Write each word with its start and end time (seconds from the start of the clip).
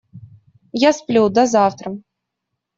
Я 0.87 0.91
сплю, 0.99 1.29
до 1.29 1.45
завтра! 1.45 1.95